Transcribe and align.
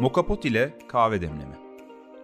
Mokapot 0.00 0.44
ile 0.44 0.78
kahve 0.88 1.20
demleme. 1.20 1.58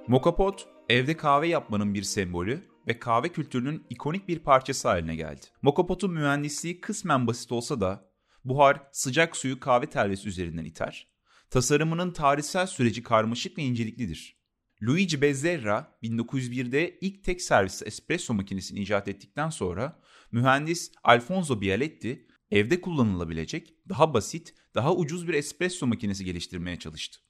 Mokapot, 0.09 0.69
evde 0.89 1.17
kahve 1.17 1.49
yapmanın 1.49 1.95
bir 1.95 2.03
sembolü 2.03 2.69
ve 2.89 2.99
kahve 2.99 3.29
kültürünün 3.29 3.87
ikonik 3.91 4.29
bir 4.29 4.39
parçası 4.39 4.89
haline 4.89 5.17
geldi. 5.17 5.47
Mokapot'un 5.63 6.13
mühendisliği 6.13 6.81
kısmen 6.81 7.27
basit 7.27 7.53
olsa 7.53 7.81
da 7.81 8.11
buhar 8.45 8.83
sıcak 8.93 9.37
suyu 9.37 9.61
kahve 9.61 9.87
telvesi 9.87 10.29
üzerinden 10.29 10.65
iter. 10.65 11.09
Tasarımının 11.51 12.13
tarihsel 12.13 12.67
süreci 12.67 13.03
karmaşık 13.03 13.59
ve 13.59 13.63
inceliklidir. 13.63 14.37
Luigi 14.83 15.21
Bezzerra 15.21 15.99
1901'de 16.03 16.99
ilk 17.01 17.25
tek 17.25 17.43
servis 17.43 17.83
espresso 17.83 18.35
makinesini 18.35 18.81
icat 18.81 19.09
ettikten 19.09 19.51
sonra 19.51 20.01
mühendis 20.33 20.93
Alfonso 21.05 21.61
Bialetti 21.61 22.27
evde 22.51 22.81
kullanılabilecek 22.81 23.75
daha 23.89 24.15
basit, 24.15 24.55
daha 24.75 24.95
ucuz 24.95 25.29
bir 25.29 25.35
espresso 25.35 25.87
makinesi 25.87 26.25
geliştirmeye 26.25 26.79
çalıştı. 26.79 27.21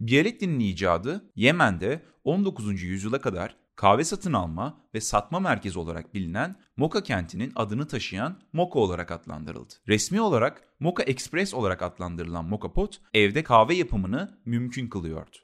Bialetti'nin 0.00 0.60
icadı 0.60 1.30
Yemen'de 1.36 2.02
19. 2.24 2.82
yüzyıla 2.82 3.20
kadar 3.20 3.56
kahve 3.76 4.04
satın 4.04 4.32
alma 4.32 4.80
ve 4.94 5.00
satma 5.00 5.40
merkezi 5.40 5.78
olarak 5.78 6.14
bilinen 6.14 6.56
Moka 6.76 7.02
kentinin 7.02 7.52
adını 7.56 7.88
taşıyan 7.88 8.40
Moka 8.52 8.78
olarak 8.78 9.10
adlandırıldı. 9.10 9.74
Resmi 9.88 10.20
olarak 10.20 10.62
Moka 10.80 11.02
Express 11.02 11.54
olarak 11.54 11.82
adlandırılan 11.82 12.44
Moka 12.44 12.72
Pot 12.72 13.00
evde 13.14 13.42
kahve 13.42 13.74
yapımını 13.74 14.38
mümkün 14.44 14.88
kılıyordu. 14.88 15.36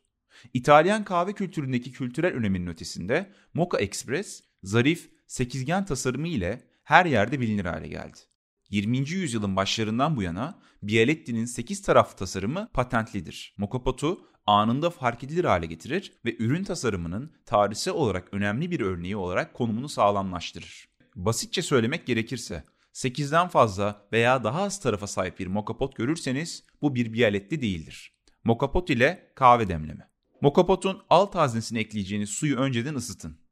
İtalyan 0.55 1.05
kahve 1.05 1.33
kültüründeki 1.33 1.93
kültürel 1.93 2.35
önemin 2.35 2.67
ötesinde 2.67 3.33
Moka 3.55 3.79
Express 3.79 4.43
zarif, 4.63 5.11
sekizgen 5.27 5.85
tasarımı 5.85 6.29
ile 6.29 6.63
her 6.85 7.07
yerde 7.07 7.41
bilinir 7.41 7.65
hale 7.65 7.89
geldi. 7.89 8.19
20. 8.71 8.99
yüzyılın 8.99 9.57
başlarından 9.57 10.17
bu 10.17 10.23
yana 10.23 10.59
Bialetti'nin 10.83 11.45
8 11.45 11.83
taraflı 11.83 12.17
tasarımı 12.17 12.69
patentlidir. 12.73 13.55
Mokapotu 13.57 14.21
anında 14.47 14.91
fark 14.91 15.25
edilir 15.25 15.45
hale 15.45 15.67
getirir 15.67 16.13
ve 16.25 16.37
ürün 16.39 16.65
tasarımının 16.65 17.33
tarihsel 17.47 17.95
olarak 17.95 18.29
önemli 18.35 18.71
bir 18.71 18.81
örneği 18.81 19.17
olarak 19.17 19.55
konumunu 19.55 19.89
sağlamlaştırır. 19.89 20.89
Basitçe 21.17 21.63
söylemek 21.63 22.07
gerekirse 22.07 22.65
8'den 22.95 23.49
fazla 23.49 24.09
veya 24.13 24.45
daha 24.45 24.63
az 24.63 24.81
tarafa 24.81 25.07
sahip 25.07 25.39
bir 25.39 25.47
mokapot 25.47 25.97
görürseniz 25.97 26.65
bu 26.83 26.95
bir 26.95 27.13
bialetli 27.13 27.63
değildir. 27.63 28.13
Mokapot 28.45 28.91
ile 28.91 29.33
kahve 29.35 29.69
demleme. 29.69 30.09
Mokapotun 30.41 31.03
alt 31.11 31.35
haznesine 31.35 31.81
ekleyeceğiniz 31.81 32.31
suyu 32.31 32.57
önceden 32.57 32.95
ısıtın. 32.95 33.48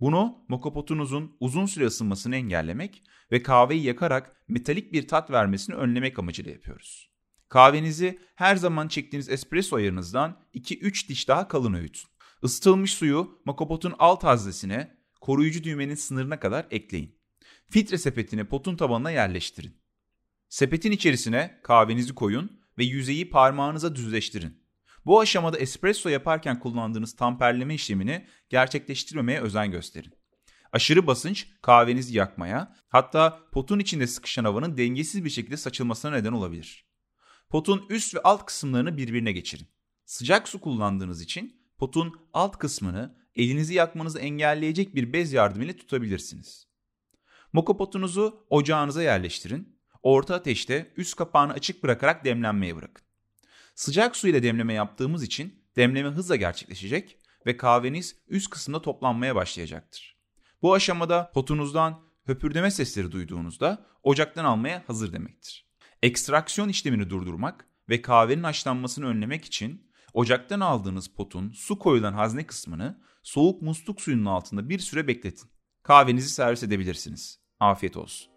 Bunu 0.00 0.44
mokapotunuzun 0.48 1.36
uzun 1.40 1.66
süre 1.66 1.86
ısınmasını 1.86 2.36
engellemek 2.36 3.02
ve 3.32 3.42
kahveyi 3.42 3.82
yakarak 3.82 4.36
metalik 4.48 4.92
bir 4.92 5.08
tat 5.08 5.30
vermesini 5.30 5.76
önlemek 5.76 6.18
amacıyla 6.18 6.52
yapıyoruz. 6.52 7.10
Kahvenizi 7.48 8.18
her 8.34 8.56
zaman 8.56 8.88
çektiğiniz 8.88 9.28
espresso 9.28 9.76
ayarınızdan 9.76 10.40
2-3 10.54 11.08
diş 11.08 11.28
daha 11.28 11.48
kalın 11.48 11.74
öğütün. 11.74 12.08
Isıtılmış 12.42 12.92
suyu 12.94 13.42
mokapotun 13.44 13.94
alt 13.98 14.24
haznesine 14.24 14.96
koruyucu 15.20 15.64
düğmenin 15.64 15.94
sınırına 15.94 16.40
kadar 16.40 16.66
ekleyin. 16.70 17.18
Filtre 17.70 17.98
sepetini 17.98 18.44
potun 18.44 18.76
tabanına 18.76 19.10
yerleştirin. 19.10 19.76
Sepetin 20.48 20.92
içerisine 20.92 21.60
kahvenizi 21.62 22.14
koyun 22.14 22.60
ve 22.78 22.84
yüzeyi 22.84 23.30
parmağınıza 23.30 23.96
düzleştirin. 23.96 24.63
Bu 25.06 25.20
aşamada 25.20 25.58
espresso 25.58 26.08
yaparken 26.08 26.60
kullandığınız 26.60 27.16
tamperleme 27.16 27.74
işlemini 27.74 28.26
gerçekleştirmemeye 28.48 29.40
özen 29.40 29.70
gösterin. 29.70 30.12
Aşırı 30.72 31.06
basınç 31.06 31.48
kahvenizi 31.62 32.16
yakmaya, 32.16 32.76
hatta 32.88 33.40
potun 33.52 33.78
içinde 33.78 34.06
sıkışan 34.06 34.44
havanın 34.44 34.76
dengesiz 34.76 35.24
bir 35.24 35.30
şekilde 35.30 35.56
saçılmasına 35.56 36.10
neden 36.10 36.32
olabilir. 36.32 36.86
Potun 37.50 37.86
üst 37.88 38.14
ve 38.14 38.20
alt 38.22 38.46
kısımlarını 38.46 38.96
birbirine 38.96 39.32
geçirin. 39.32 39.68
Sıcak 40.04 40.48
su 40.48 40.60
kullandığınız 40.60 41.22
için 41.22 41.60
potun 41.78 42.20
alt 42.32 42.58
kısmını 42.58 43.18
elinizi 43.36 43.74
yakmanızı 43.74 44.18
engelleyecek 44.18 44.94
bir 44.94 45.12
bez 45.12 45.32
yardımıyla 45.32 45.76
tutabilirsiniz. 45.76 46.68
Moka 47.52 47.76
potunuzu 47.76 48.46
ocağınıza 48.50 49.02
yerleştirin. 49.02 49.78
Orta 50.02 50.34
ateşte 50.34 50.92
üst 50.96 51.16
kapağını 51.16 51.52
açık 51.52 51.82
bırakarak 51.82 52.24
demlenmeye 52.24 52.76
bırakın. 52.76 53.06
Sıcak 53.74 54.16
su 54.16 54.28
ile 54.28 54.42
demleme 54.42 54.74
yaptığımız 54.74 55.22
için 55.22 55.64
demleme 55.76 56.08
hızla 56.08 56.36
gerçekleşecek 56.36 57.18
ve 57.46 57.56
kahveniz 57.56 58.16
üst 58.28 58.50
kısımda 58.50 58.82
toplanmaya 58.82 59.34
başlayacaktır. 59.34 60.16
Bu 60.62 60.74
aşamada 60.74 61.30
potunuzdan 61.34 62.00
höpürdeme 62.26 62.70
sesleri 62.70 63.12
duyduğunuzda 63.12 63.86
ocaktan 64.02 64.44
almaya 64.44 64.84
hazır 64.86 65.12
demektir. 65.12 65.68
Ekstraksiyon 66.02 66.68
işlemini 66.68 67.10
durdurmak 67.10 67.68
ve 67.88 68.02
kahvenin 68.02 68.42
haşlanmasını 68.42 69.06
önlemek 69.06 69.44
için 69.44 69.90
ocaktan 70.12 70.60
aldığınız 70.60 71.08
potun 71.08 71.52
su 71.52 71.78
koyulan 71.78 72.12
hazne 72.12 72.46
kısmını 72.46 73.00
soğuk 73.22 73.62
musluk 73.62 74.00
suyunun 74.00 74.26
altında 74.26 74.68
bir 74.68 74.78
süre 74.78 75.06
bekletin. 75.08 75.50
Kahvenizi 75.82 76.30
servis 76.30 76.62
edebilirsiniz. 76.62 77.40
Afiyet 77.60 77.96
olsun. 77.96 78.33